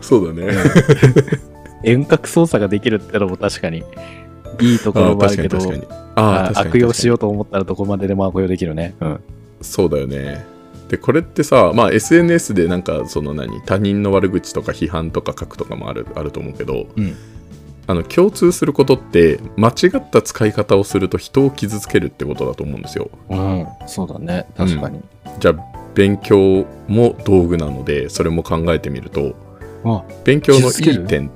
[0.00, 0.52] そうだね。
[1.82, 3.82] 遠隔操作ができるってのも確かに
[4.60, 5.58] いいところもあるけど
[6.14, 8.94] 悪用しようと思ったらどこまででも悪用できるね。
[9.00, 9.20] うん。
[9.60, 10.51] そうだよね。
[10.92, 17.16] で、これってさ、まあ SNS でなんかその何、他人の悪口とか批判とか書くとかもあるあると思うけど、うん。
[17.88, 23.10] あの共通することって間違った使い方をすると人を傷つけるってことだと思うんですよ。
[23.28, 23.66] うん。
[23.86, 24.46] そうだね。
[24.54, 25.00] 確かに。
[25.40, 29.34] じゃあ勉強も道具なのでそれも考えてみると
[29.84, 31.30] あ、勉強のいい点っ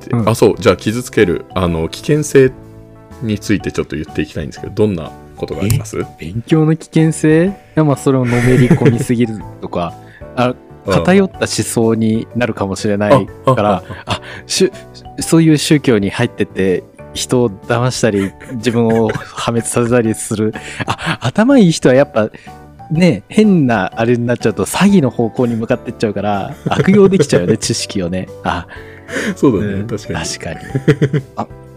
[0.00, 2.50] て、うんあそうじゃあ傷つけるあの危険性
[3.22, 5.96] についてちょっと言っていきたいんですけどどんなことがあります？
[6.18, 7.46] 勉強の危険性？
[7.46, 9.94] いや、まあ、それをのめり込みすぎるとか、
[10.36, 10.54] あ
[10.86, 14.72] 偏った思想になるかもしれないあから、あしゅ
[15.18, 20.54] そういう宗教に入ってて、人を騙したり、自分を破滅させたりする。
[20.86, 22.30] あ、頭いい人はやっぱ、
[22.90, 28.28] ね、変なあれになっちゃうと詐欺の方向に向かってっちゃうから、悪用できちゃうよね、知識をね。
[28.42, 28.66] あ、
[29.36, 30.28] そうだね、うん確かに。
[30.28, 30.60] 確かに。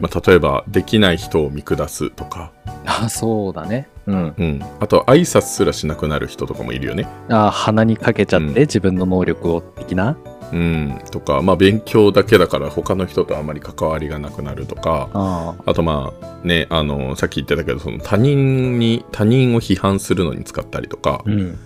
[0.00, 2.52] まあ、例えばできない人を見下すとか、
[2.86, 3.88] あ、そうだね。
[4.06, 4.34] うん。
[4.36, 7.06] うん、あと挨拶すらしなくなる人とかもいるよね。
[7.28, 10.16] あ、鼻にかけちゃって、うん自分の能力を的な？
[10.52, 21.58] うん、とか、まあ、勉強だけだから他の人とあまり関わりがなくなるとかああとまあねあのさっき言ってたけどその他人に他人を批判するのに使ったりとか、うん。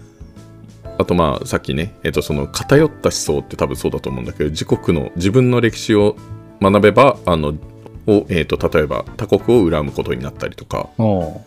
[0.99, 6.17] あとまあさっきね、えっとその偏った思想って多分そうだと思うんだけど自国の自分の歴史を
[6.62, 7.55] 学べばあの
[8.07, 11.40] を、えっと例えば他国を恨むことになったりとか、おう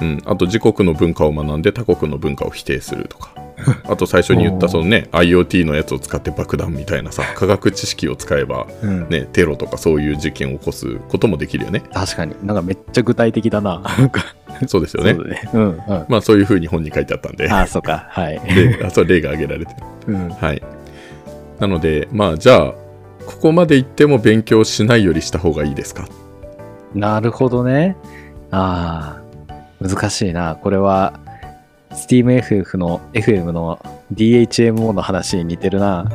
[0.00, 3.32] うん、あと自国の文化を学んで他国の文化を否定するとか
[3.88, 9.08] あと最初に言ったそのね IoT のやつを使って爆弾みたいなさ 科学知識を使えばうん。
[9.08, 12.34] ねテロとかそういう事件を起こすこともできるよね確かに。
[12.42, 13.82] なんかめっちゃ具体的だな。
[14.66, 15.50] そうですよねそうだね。
[15.52, 15.62] うん。
[15.62, 15.80] うん。
[16.08, 18.06] まあそういうふうに本に書いてあったんでああ、そうか。
[18.10, 18.40] はい。
[18.54, 19.72] であそう例が挙げられて
[20.06, 20.28] るうん。
[20.28, 20.62] はい
[21.58, 22.74] なのでまあじゃあ
[23.26, 26.08] ここまで行っても勉強しないよりした方がいいですか？
[26.94, 27.96] なるほどね。
[28.50, 29.54] ああ、
[29.86, 30.56] 難しいな。
[30.56, 31.20] これは、
[31.90, 33.78] SteamFF の FM の
[34.14, 36.10] DHMO の話に似てるな。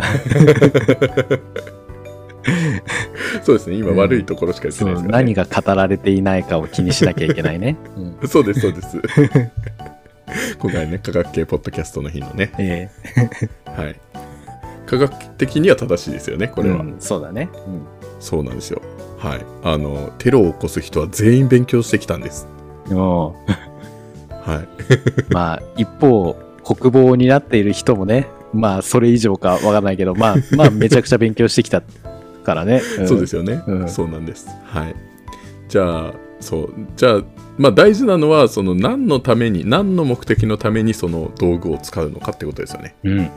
[3.43, 7.77] そうですね今悪いところしか言ってそないですから、ねう何が語られていないかを気にしなきゃいけないね。
[8.21, 8.99] うん、そうですそうです
[10.59, 12.89] 今回ね科学系ポッドキャストの日のねえ
[13.65, 13.95] はい
[14.91, 17.49] 科学的には正しいですよねこえれは、うんそうだね。
[18.19, 18.81] そうなんですよ
[19.17, 22.45] はいあのテロを起こす人は全員勉強してきたんです
[22.89, 23.35] うん、も
[24.41, 24.57] はい。
[24.57, 24.67] う
[25.33, 31.81] まあ、一方、国防になっている人もね、まあ、それ以上かわからないけど、まあ、まあ、めちゃくちゃ勉強してきた
[32.43, 32.81] からね。
[33.01, 34.47] んそうですよね、うんそうなんです。
[34.65, 34.95] はい。
[35.69, 36.69] じゃあ、そう。
[36.97, 37.21] じゃあ、
[37.57, 42.95] まあ大事なのは、その何のために、何の目的のためにその道具を使うのかってことですよね。
[43.03, 43.29] うん。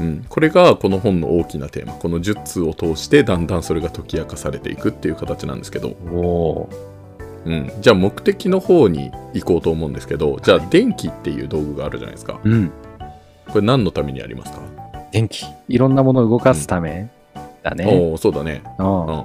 [0.00, 0.24] うん。
[0.28, 1.92] これがこの本の大きなテーマ。
[1.94, 6.68] この10通を通してだんだんそれが解き明かされていくっていう形なんですけど、
[7.44, 7.72] うん。
[7.80, 12.40] じゃあ目的の方に行こうと思うんですけど、じゃあ電気っていう道具があるじゃないですか。
[12.44, 12.50] ー。
[12.50, 12.72] うん。
[13.48, 14.60] これ何のためにありますか、
[15.12, 15.44] 電気。
[15.68, 17.08] いろんなものを動かすため
[17.62, 17.86] だね。
[17.86, 18.62] おおそうだね。
[18.78, 19.24] うんうん。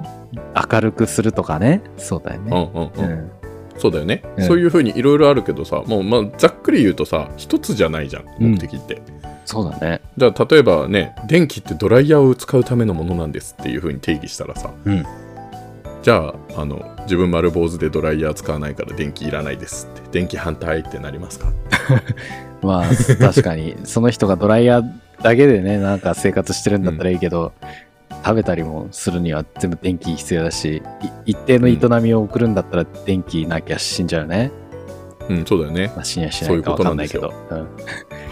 [0.72, 1.82] 明るくするとかね。
[1.98, 2.72] そうだようんね。
[2.74, 2.92] うんう。
[2.98, 3.32] うんん。
[3.78, 9.02] そうだよね、うんそういうふうにいろいろあるけどさもうまあざっくり言うとさ一つじゃないじゃんうん目的って、
[9.46, 10.02] そうだね。
[10.18, 15.06] じゃあ例えばね電気ってドライヤーを使うためのものなんですっていうふうに定義したらさ、うん
[16.02, 21.52] じゃああの自分丸坊主でドライヤー使わないから電気いらないですって電気反対ってなりますか？
[22.62, 22.84] まあ、
[23.20, 24.84] 確かに、その人がドライヤー
[25.24, 27.54] だけでね、なんか生活してるんだったらいいけど、
[28.24, 30.84] 食べたりもするには全部電気必要だし、
[31.26, 34.52] い一定の営みを送るんだったら電気なきゃ死んじゃうね。
[35.28, 37.34] うんそうだよねまあ、死にはしないかわかんないけど。
[37.50, 37.68] うん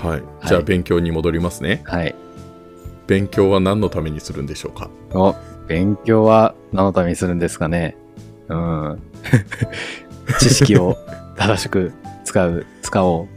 [0.08, 2.14] はい、はいじゃあ勉強に戻りますねはい。
[3.08, 4.90] 勉強は何のためにするんでしょうか？
[5.14, 5.36] お、
[5.68, 7.98] 勉強は何のためにするんですかね？
[8.48, 9.02] うん。
[10.40, 10.98] 知識を
[11.38, 11.92] 正しく
[12.24, 13.28] 使う、使お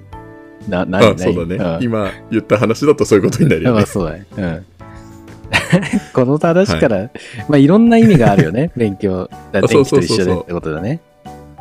[0.66, 0.70] う。
[0.70, 4.26] な、なあそうだね、うん今言った話だとそういうことになるよねまあ そうだね。
[4.36, 4.66] うん。
[6.12, 7.10] この正から、
[7.48, 8.72] まあいろんな意味があるよね。
[8.76, 9.28] 勉強。
[9.52, 11.00] だあ電気と一そうそうそうそう緒でってことだね。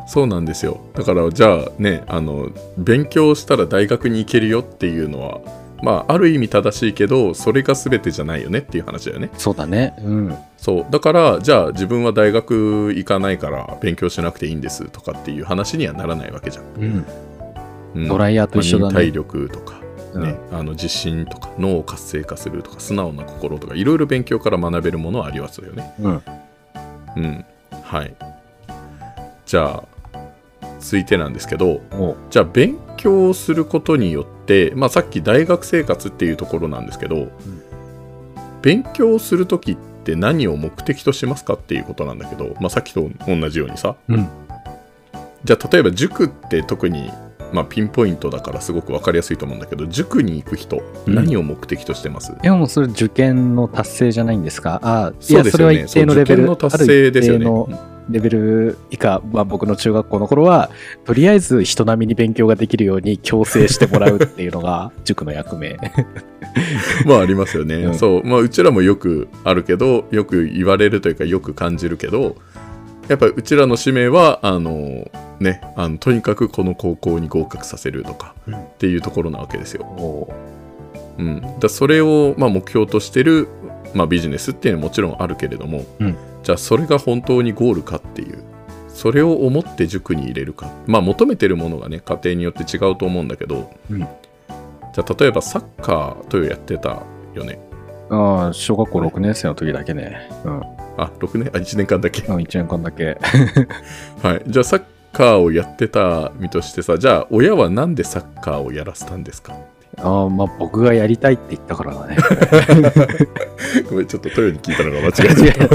[0.06, 0.80] そうなんですよ。
[0.94, 5.40] だからじゃあねあの勉強したら大学に行けるよっていうのは
[5.82, 9.30] まあある意味正しいけどそれが全てじゃないよねっていう話だよね。
[9.36, 9.94] そうだね。
[9.98, 10.36] うん。
[10.56, 10.86] そう。
[10.90, 17.06] だからじゃあ自分は大学行かないから勉強しなくていいんですとかっていう話にはならないわけじゃん、うん。
[17.94, 18.08] うん。
[18.08, 18.94] ドライヤーと一緒だね。
[18.94, 19.80] まあ忍耐力とか、
[20.14, 20.22] うん。
[20.22, 25.94] ねあの自信とか脳を活性化するとか素直な心とかいろいろ勉強から学べるものはありますよね。
[26.00, 26.22] うん。
[27.16, 27.44] うん。
[27.82, 28.14] はい。
[29.44, 29.95] じゃあ
[30.80, 31.80] 続いてなんですけど
[32.30, 37.28] じゃあ勉強することによって、まあ、さっき大学生活っていうところなんですけど、
[38.62, 43.96] 勉強する時って何を目的としますかっていうことなんだけど、まあ、さっきと同じようにさ。
[44.08, 44.28] うん。
[45.44, 47.10] じゃあ例えば塾って特に、
[47.52, 51.14] まあ、ピンポイントだからすごく分かりやすいと思うんだけど塾に行く人うん。
[51.14, 54.80] 何を目的としてます、いやもうそれ受験の達成じゃないんですか？
[54.82, 55.52] ああ、そうですよね。
[55.52, 57.46] それは一定のレベル、の達成ですよね
[58.08, 60.70] レベル以下、まあ、僕の中学校の頃は、
[61.04, 65.76] とりあえず人並みに勉強ができるように強制してもらうっていうのが 塾の役目。
[67.04, 67.94] まあありますよね、うん。
[67.94, 68.24] そう。
[68.24, 72.36] まあうちらもよくあるけどよく言われるというかよく感じるけど
[73.08, 78.54] やっぱりうちらの使命はあのねあのとにかくこの高校に合格させるとかうん。
[78.54, 80.28] っていうところなわけですよ、お
[81.18, 83.48] ううん、だそれをまあ目標としてる、
[83.94, 86.16] まあ、ビジネスっていうのはもちろんあるけれども、うん
[86.46, 88.38] じゃあそれが本当にゴールかっていう。
[88.86, 90.70] それを思って塾に入れるか。
[90.86, 93.98] まあ求めてるものがね家庭によって違うと思うんだけど、うん。
[93.98, 94.08] じゃ
[95.04, 97.02] あ例えばサッカーというやってた
[97.34, 97.58] よね。
[98.10, 100.30] ああ、小学校6年生の時だけね。
[100.44, 100.60] うん。
[100.98, 101.48] あ6年？
[101.48, 102.20] あ1年間だけ。
[102.22, 103.18] 1年間だけ。
[104.22, 104.42] はい。
[104.46, 104.82] じゃあサッ
[105.12, 109.52] カーをやってた身としてさじゃあ親はなんでサッカーをやらせたんですか？
[109.98, 112.16] ああ、まあ僕がやりたいって言ったからだね。
[113.88, 115.68] ごめんちょっと豊に聞いたのが間違えちゃっ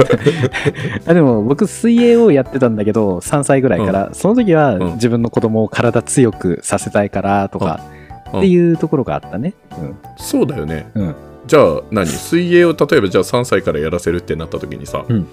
[1.06, 1.10] た。
[1.12, 4.94] あでも僕水泳をやってたんだけど3歳ぐらいから、その時はうん。
[4.94, 7.82] 自分の子供を体強くさせたいからとか
[8.34, 8.40] うん。
[8.40, 9.54] っていうところがあったね。
[10.18, 11.16] そうだよね、うん。
[11.48, 12.06] じゃあ何？
[12.06, 15.28] 水泳を例えばじゃあ3歳からやらせるってなった時にさ、うん。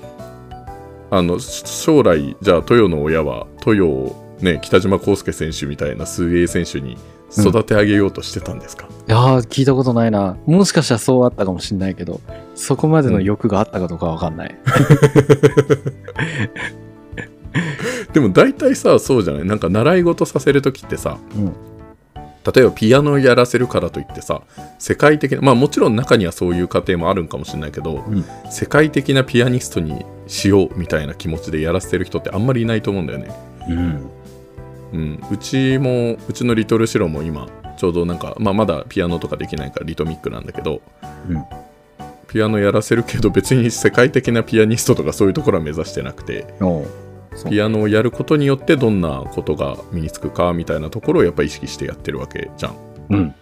[1.10, 6.98] あのし将来じゃあ豊の親は豊をね北島康介選手みたいな水泳選手に
[7.30, 10.36] 育て上げようとしてたんですか、いやー聞いたことないな。
[10.46, 12.20] もしかしたらそうあったかもしれないけど
[12.54, 14.58] そこまでの欲があったかどうかわかんない。
[18.12, 19.44] でも大体さそうじゃない？
[19.44, 21.52] なんか習い事させる時ってさうん
[22.54, 24.40] 例えばピアノをやらせるからといってさ
[24.78, 33.30] 世界的なまあもちろん中にはそういう家庭もあるんかもしれないけど、うん世界的なピアニストにしようみたいな気持ちでやらせてる人ってあんまりいないと思うんだよね。
[33.68, 34.10] うん
[34.92, 40.80] うん、うちもうちのリトルシロも今ちょうどなんか、まあ、まだピアノとかできないからリトミックなんだけど、
[41.28, 41.44] うん。
[42.26, 46.46] ピアノやらせるけど別に世界的なピアニストとかそういうところは目指してなくて
[47.48, 52.76] ピアノをやることによってどんなことが身につくかみたいなところをやっぱ意識してやってるわけじゃん。
[53.10, 53.34] うん。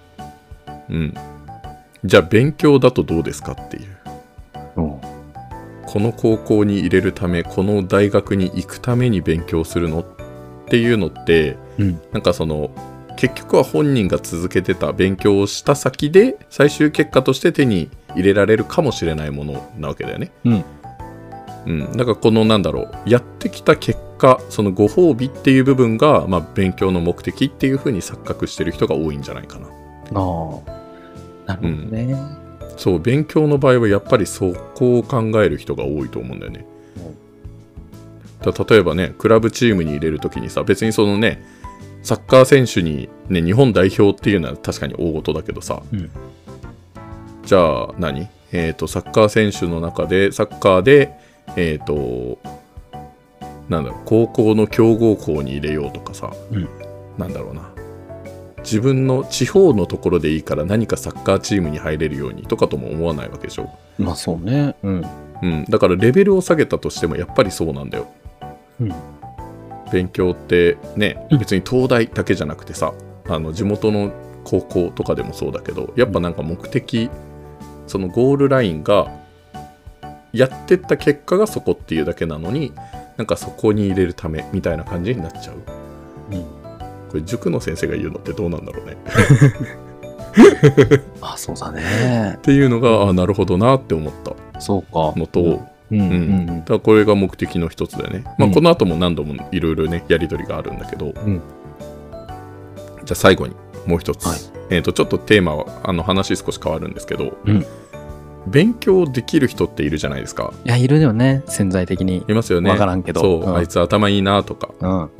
[0.88, 1.14] うん。
[2.04, 3.96] じゃあ勉強だとどうですかっていう。
[5.86, 10.15] この高校に入れるためこの大学に行くために勉強するのっ
[10.68, 12.00] ていうのってうん。
[12.12, 12.70] なんかその
[13.16, 20.32] 結局は本人が続けてた勉強をした先で最終結果として手に入れられるかもしれないものなわけだよね。
[20.44, 20.64] うん。
[21.66, 29.66] うん、だからこのなんだろうやってきた結果そのご褒美っていう部分が、まあ、勉強の目的っていう風に錯覚してる人が多いんじゃないかな。
[29.66, 30.76] ああ。
[31.46, 32.16] なるほどね、
[32.76, 36.66] そう勉強の場合はやっぱりそこを考える人が多いと思うんだよね。
[36.96, 37.02] だ
[38.52, 41.44] 例えばねクラブチームに入れる時にさ別にそのね
[42.02, 46.10] サッカー選手に、ね、日本代表っていうのは確かに大事だけどさ、うん。
[47.44, 48.28] じゃあ何？
[48.52, 51.12] えっ、とサッカー選手の中でサッカーで
[51.56, 52.38] えっ、と
[53.68, 56.68] なんだろう高校の強豪校に入れようとかさ、うん。
[57.18, 57.72] なんだろうな。
[58.58, 64.76] 自分の地方のところでいいから何かサッカーチームに入れるようにとかとも思わないわけでしょ、まあそうね。
[64.82, 65.04] うん。
[65.42, 68.08] うん、だからレベルを下げたとしてもやっぱりそうなんだよ
[68.80, 68.94] うん。
[69.92, 71.38] 勉強ってねうん。
[71.38, 72.92] 別に東大だけじゃなくてさ
[73.28, 74.12] あの地元の
[74.44, 77.10] 高校とかでもそうだけどやっぱなんか目的
[77.86, 79.10] そのゴールラインが
[80.32, 82.72] やってった結果がそこっていうだけなのに
[83.16, 85.56] なんかそこに入れるためみたいな感じになっちゃう。
[86.32, 86.42] うん。
[87.08, 88.96] これ塾の先生が言うのってどうなんだろうね。
[91.20, 92.34] あそうだね。
[92.36, 94.12] っていうのがあなるほどなって思っ
[94.52, 94.60] た。
[94.60, 95.18] そうか。
[95.18, 96.00] のと、うんうん。
[96.00, 96.46] うん。
[96.46, 98.22] だからこれが目的の一つだよね。
[98.38, 98.52] まあ、うん。
[98.52, 101.12] この後も何度もいろいろね、やり取りがあるんだけど、ん。
[101.14, 103.54] じゃあ最後に
[103.86, 104.26] もう一つ。
[104.26, 104.38] はい。
[104.70, 107.64] えっ、と、ちょっとテーマは、あの話少し変わるんですけど、うん。
[108.48, 110.52] 勉強できる人っているじゃないですか。
[110.64, 112.24] いやいるよね潜在的に。
[112.28, 112.70] いますよね。
[112.70, 113.20] わからんけど。
[113.20, 113.56] そう、うん。
[113.56, 115.10] あいつ頭いいなとか、うん。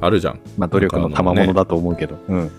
[0.00, 0.40] あるじゃん。
[0.58, 2.18] まあ努力の賜物だと思うけど。
[2.28, 2.50] うん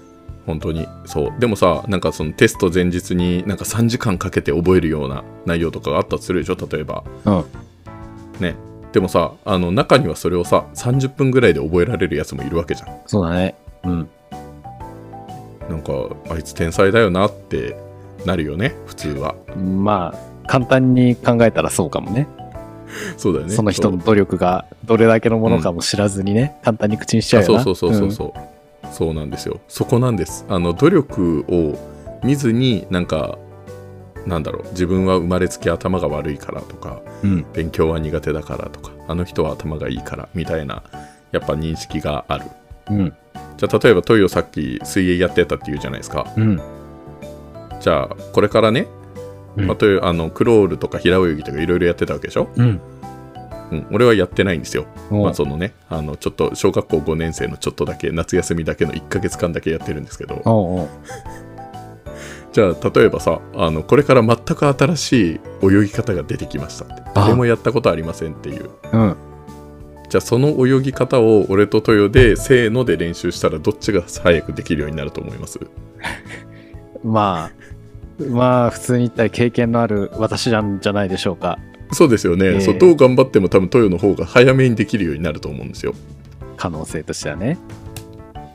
[0.46, 0.88] 本当に。
[1.06, 1.34] そう。
[1.40, 7.04] でもさ、なんかそのテスト前日になんか3時間かけて覚えるような内容とかがあったとするでしょ、例えば。
[7.26, 7.46] うん。
[8.40, 8.56] ね。
[8.92, 12.90] でもさ、あの中にはそれをさ、30分ぐらいで覚えられるやつもいるわけじゃん。
[13.08, 13.56] そうだね。
[13.84, 14.10] うん。
[15.70, 15.94] なんか
[16.30, 17.78] あいつ天才だよなって
[18.26, 18.76] なるよね？
[18.88, 19.36] 普通は。
[19.56, 22.28] まあ簡単に考えたらそうかもね。
[23.16, 23.54] そうだよね。
[23.56, 27.64] その人の努力がどれだけのものかも知らずにね、簡単に口にしちゃうよな。
[27.64, 28.34] そうそうそうそうそう、
[28.92, 29.60] そうなんですよ。
[29.68, 30.46] そこなんです。
[30.50, 31.78] あの努力を
[32.24, 33.38] 見ずになんか
[34.26, 40.84] なんだろう自分は生まれつき頭が悪いからとかうん、うん勉強は苦手だからとかあの人は頭がいいからみたいな
[41.32, 42.46] やっぱ認識がある。
[42.90, 43.14] うん。
[43.58, 46.32] じゃあ例えばトイオさっき水泳やってたって言うじゃないですか。
[46.36, 46.62] うん。
[47.80, 48.88] じゃあこれからね、
[49.56, 49.68] うん。
[49.68, 52.82] まあ、あのクロールとか平泳ぎとかいろいろやってたわけでしょ、うん
[53.72, 54.86] うん、俺はやってないんですよ。
[55.10, 60.42] まあそのねあのちょっと小学校5年生のちょっとだけ夏休みだけの1ヶ月間だけやってるんですけど。
[60.46, 60.90] おうおう。
[62.52, 67.04] じゃあ例えばさあのこれから全く新しい泳ぎ方が出てきましたって。
[67.16, 68.70] 誰もやったことありませんっていう。
[68.92, 69.16] うん。
[70.10, 75.58] じゃあその泳ぎ方を俺と豊でせーので練習したらどっちが早くできるようになると思います？
[77.06, 81.58] まあまあ普通に言ったら経験のある私なんじゃないでしょうか
[81.92, 82.62] そうですよね、ええ。
[82.62, 85.94] そうどう頑張っても多分豊の方が早めにできるようになると思うんですよ。
[86.58, 87.58] 可能性としてはね。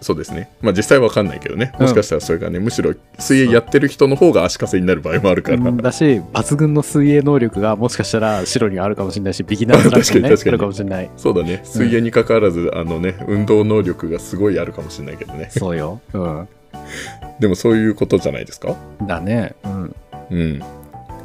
[0.00, 0.50] そうですね。
[0.60, 1.72] まあ実際わかんないけどね。
[1.74, 1.82] うん。
[1.82, 5.76] もしかしたらそれがね、むしろ水泳やってる人の方が足かせになる場合もあるから、うん。
[5.78, 10.48] だし抜群の水泳能力がもしかしたら白にはあるかもしれないしビギナーズランクに確かに。
[10.48, 11.10] あるかもしれない。
[11.16, 11.62] そうだね。
[11.64, 15.48] 水泳に関わらず、あのね運動能力がすごいあるかもしれないけどね。
[15.50, 16.00] そうよ。
[16.12, 16.48] うん。
[17.40, 18.76] でもそういうことじゃないですか？
[19.02, 19.56] だね。
[19.64, 19.96] うん。
[20.30, 20.62] うん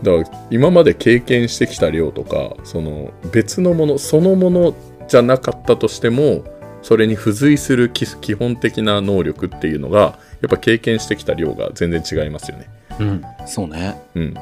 [0.03, 4.73] だから今まで経験してきた量とかその別のものそのもの
[5.07, 6.43] じゃなかったとしても
[6.81, 12.67] それに付随する基基本的な能力っていうのがやっぱ経験してきた量が全然違いますよね。
[12.99, 14.01] うんそうね。
[14.15, 14.33] うん。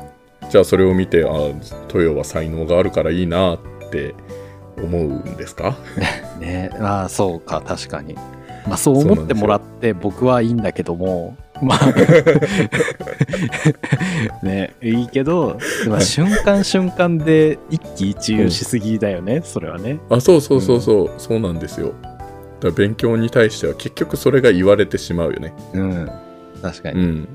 [0.50, 1.28] じゃあそれを見てあ
[1.94, 3.60] 豊は才能があるからいいなっ
[3.92, 4.16] て
[4.82, 5.76] 思うんですか？
[6.40, 6.70] ね。
[6.80, 8.16] ああそうか確かに。
[8.68, 11.94] まあそう思ってもらって僕はいいんだけどもまあ。
[14.44, 15.58] ねいいけど、
[15.88, 20.00] まあ、瞬間瞬間で一喜一憂しすぎだよね、それはね。
[20.10, 21.94] あそうそうそうそう、そうなんですよ。
[22.02, 22.18] だか
[22.64, 25.54] ら勉強に対しては結局それが言われてしまうよね。
[25.74, 26.10] うん。
[26.62, 27.28] 確かに、うん、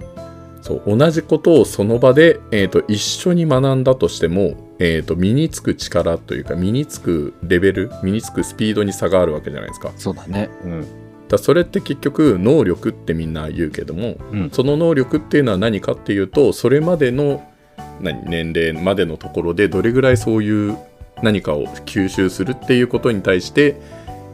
[0.60, 9.92] そう同じことをその場で、えー、と一緒に学んだとしても、えー、と身につく力というか身につくレベル身につくスピードに差があるわけじゃないですか。
[9.96, 10.50] そうだね。
[10.64, 17.50] うんらそれって結局能力ってみんな言うけどもうんその能力っていうのは何かっていうとそれまでの
[18.00, 20.76] 何年齢までのところでどれぐらいそういう
[21.22, 23.80] 何かを吸収するっていうことに対して、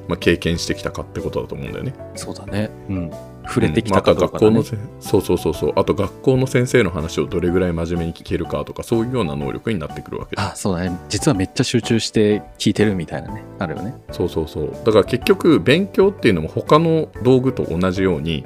[0.09, 1.95] まあ、経験してきたかってことだと思うんだよね。
[2.17, 2.71] そうだね。
[2.89, 3.11] うん。
[3.51, 10.97] 触れてきたかどうかだね学校のせそうそうそうそうあと学校の先生の話をどれぐらい真面目に聞けるかとかそういうような能力になってくるわけであ、そうだね。
[11.09, 13.43] 実はめっちゃ集中して聞いてるみたいなね。
[13.59, 13.95] あるよね。
[14.13, 18.45] そうそうそうだから結局勉強っていうのも他の道具と同じように、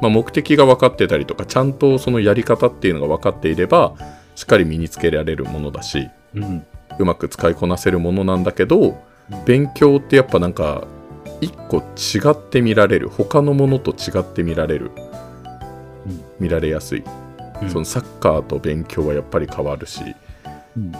[0.00, 3.94] まあ、目的が分かってたりとかちゃんとそのやり方っていうのが分かっていれば
[4.36, 6.66] しっかり身につけられるものだしうん。
[6.98, 9.02] うまく使いこなせるものなんだけど
[9.46, 10.86] 勉強ってやっぱなんか
[11.44, 14.90] 一個違って見られる他のものと違って見られる、
[16.06, 17.04] うん見られやすい、
[17.62, 20.02] うんそのサッカーと勉強はやっぱり変わるし
[20.76, 20.92] うん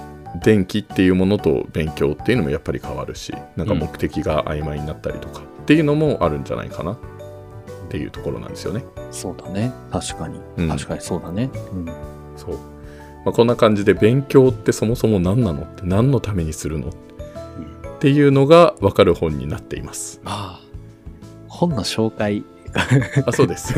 [0.43, 6.99] 電気っていうものと勉強っていうのもやっぱり変わるしなんか目的が曖昧になったりとかっていうのもあるんじゃないかなっ
[7.89, 8.85] ていうところなんですよね。
[9.11, 9.73] そうだね。
[9.93, 10.41] 確かに。
[10.57, 11.51] うん確かにそうだね。
[11.73, 11.87] うん。
[12.37, 12.59] そう、
[13.25, 16.93] まあ、こんな感じで勉強ってそもそも何なのって何のためにするのっ
[17.99, 20.21] ていうのが分かる本になっています。
[20.25, 20.65] ああ。
[21.49, 22.45] 本の紹介。
[23.27, 23.73] あそうです。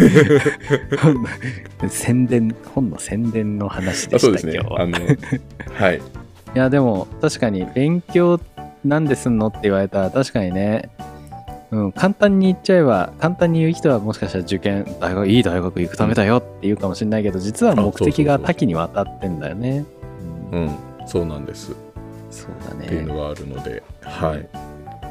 [1.89, 4.71] 宣伝、本の宣伝の話でした、あそうですね今日。
[4.71, 4.81] は。
[4.83, 4.99] あの
[5.75, 5.99] はい。
[5.99, 8.41] いや、でも、確かに、勉強
[8.85, 10.89] なんですんのって言われたら、確かにね、
[11.71, 19.85] うん、簡単に言っちゃえば、簡単に言う人はもしかしたら受験、大学、いい大学行くためだよって言うかもしれないけど、実は目的が多岐にわたってんだよね。
[20.53, 21.73] うんうん、そうなんです。
[22.31, 23.13] そうだっていうね。
[23.13, 24.49] のがあるので、はい。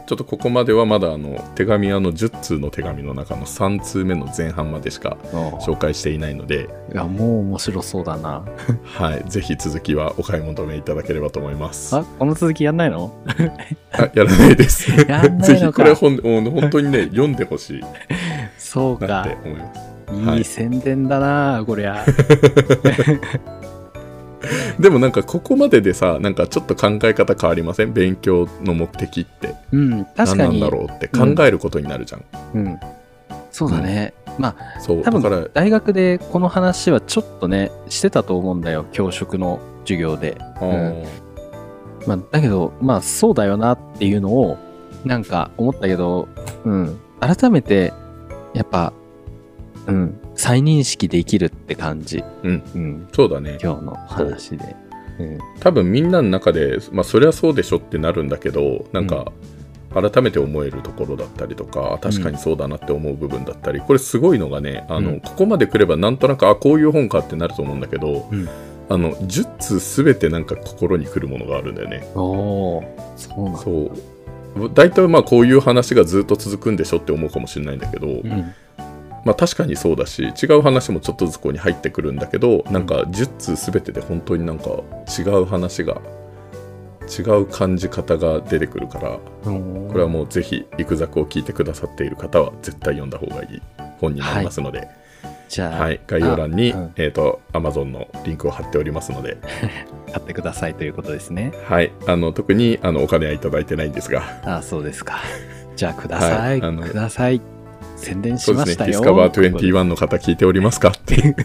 [0.06, 8.46] ちょっとここまではまだあの手紙あの10通の手紙の中の3通目の前半までしか紹介していないので、いや、もう面白そうだな。
[8.84, 11.96] はい、ぜひ続きはお買い求めいただければと思います。
[11.96, 13.16] ああ、この続きやんないの？
[14.14, 14.91] やらないです。
[14.91, 17.82] やんないぜひこれ本もう本当にね読んでほしい
[18.60, 19.36] そうかなって。
[19.43, 19.80] 思います。
[19.80, 19.96] はい
[20.38, 22.06] いい宣伝だな、こりゃ。
[24.80, 27.93] でもなんかここまででさなんかちょっと考え方変わりません？
[27.93, 29.56] 勉強の目的って。
[29.72, 30.38] うん、確かに。
[30.38, 31.08] 何なんだろうって。
[31.08, 32.24] 考えることになるじゃん。
[32.54, 32.80] うん。
[33.52, 34.14] そうだね。
[34.38, 38.86] まあ、そう多分大学でこの話はちょっとねしてたと思うんだよ。
[38.91, 41.06] 教職の授業で、あー。
[42.06, 44.58] まあ、だけどまあそうだよなっていうのを
[45.06, 46.28] なんか思ったけど、
[46.66, 47.93] うん、改めて
[48.54, 48.91] やっぱ、
[49.88, 52.64] うん、再認識できるって感じ、うん。
[52.76, 53.58] うん、そうだね。
[53.60, 54.76] 今日の話で、
[55.20, 55.24] う。
[55.24, 59.32] ん、多分みんなの中でまあそりゃそうでしょってなるんだけどなんか
[59.91, 65.20] 改めて思えるところだったりとか確かにそうだなって思う部分だったりこれすごいのがねあの、うん。
[65.20, 68.48] ここまで来ればなんとなくあこういう本かってなると思うんだけど、うん。
[68.88, 72.08] あの10通全てなんか心に来るものがあるんだよね。
[72.14, 73.60] おおそうなんだ。
[73.62, 74.72] そう。
[74.76, 78.54] 大体まあこういう話がずっと続くんでしょって思うかもしれないんだけど、うん
[79.26, 84.69] まあ確かにそうだし違う話もちょっとずつここに入ってくるんだけどなんか10通全てで本当になんか
[85.19, 86.01] 違う話が
[87.07, 89.09] 違う感じ方が出てくるから
[89.43, 93.61] ここれはもうぜひ「イクザク」を聞いてくださっている方は絶対読んだ方がいい
[93.99, 94.88] 本になりますので、
[95.49, 95.99] じゃあ、はい。
[96.07, 96.93] 概要欄に、あうん。
[96.95, 99.38] えー、と Amazon のリンクを貼っておりますので、
[100.11, 101.53] 買ってくださいということですね。
[101.67, 104.23] はい、あの特にあのお金はいただいてないんですが。
[104.43, 105.17] あそうですか。
[105.76, 106.69] じゃあください、はい。
[106.69, 107.55] あのください
[108.06, 110.89] 宣伝しそうでますしたよねディスカバー21の方聞いておりますか？
[110.89, 111.36] って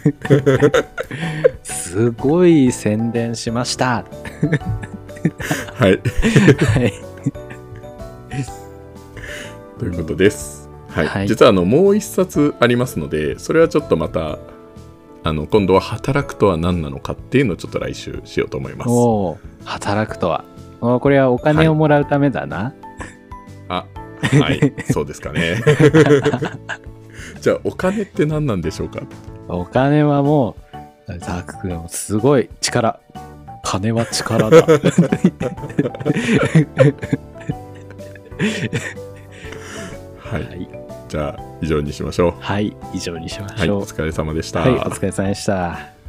[1.63, 4.05] すごい宣伝しました。
[5.73, 5.99] はいはい。
[9.79, 10.69] ということです。
[10.89, 14.37] はい、はい実はあのもう一冊ありますので、それはちょっとまた
[15.23, 18.89] あの今度は働くとは何なのかっていうのをちょっと来週しようと思います。
[18.89, 20.43] おお、働くとは。
[20.79, 22.67] これはお金をもらうためだな。
[22.67, 22.73] あ、
[24.21, 25.61] はい、 そうですかね。
[27.41, 29.01] じゃあお金って何なんでしょうか？
[29.47, 30.55] お金はも
[31.07, 32.99] う、ザーク君もすごい力。
[33.63, 34.57] 金は力だ。
[34.57, 34.63] は
[40.33, 40.69] い、はい、
[41.09, 42.33] じゃあ以上にしましょう。
[42.39, 43.81] はい、以上にしまはい、しょう。
[43.81, 44.61] お疲れ様でした。
[44.61, 46.00] はい、お疲れ様でした。